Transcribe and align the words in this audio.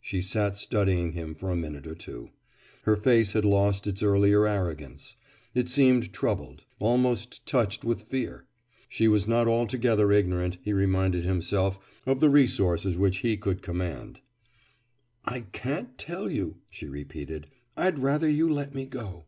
She 0.00 0.22
sat 0.22 0.56
studying 0.56 1.12
him 1.12 1.34
for 1.34 1.50
a 1.50 1.54
minute 1.54 1.86
or 1.86 1.94
two. 1.94 2.30
Her 2.84 2.96
face 2.96 3.34
had 3.34 3.44
lost 3.44 3.86
its 3.86 4.02
earlier 4.02 4.46
arrogance. 4.46 5.16
It 5.54 5.68
seemed 5.68 6.14
troubled; 6.14 6.64
almost 6.78 7.44
touched 7.44 7.84
with 7.84 8.04
fear. 8.04 8.46
She 8.88 9.06
was 9.06 9.28
not 9.28 9.46
altogether 9.48 10.12
ignorant, 10.12 10.56
he 10.62 10.72
reminded 10.72 11.26
himself, 11.26 11.78
of 12.06 12.20
the 12.20 12.30
resources 12.30 12.96
which 12.96 13.18
he 13.18 13.36
could 13.36 13.60
command. 13.60 14.20
"I 15.26 15.40
can't 15.40 15.98
tell 15.98 16.30
you," 16.30 16.56
she 16.70 16.88
repeated. 16.88 17.46
"I'd 17.76 17.98
rather 17.98 18.30
you 18.30 18.48
let 18.50 18.74
me 18.74 18.86
go." 18.86 19.26